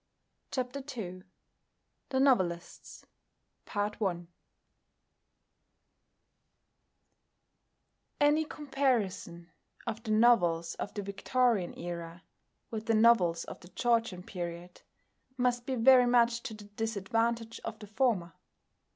CHAPTER 0.49 0.79
II 0.97 1.21
The 2.09 2.19
Novelists 2.19 3.05
Any 8.19 8.45
comparison 8.45 9.51
of 9.85 10.01
the 10.01 10.09
novels 10.09 10.73
of 10.79 10.91
the 10.95 11.03
Victorian 11.03 11.77
Era, 11.77 12.23
with 12.71 12.87
the 12.87 12.95
novels 12.95 13.43
of 13.43 13.59
the 13.59 13.67
Georgian 13.67 14.23
Period, 14.23 14.81
must 15.37 15.67
be 15.67 15.75
very 15.75 16.07
much 16.07 16.41
to 16.45 16.55
the 16.55 16.63
disadvantage 16.63 17.61
of 17.63 17.77
the 17.77 17.85
former. 17.85 18.33